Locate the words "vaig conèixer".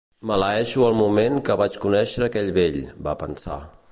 1.61-2.25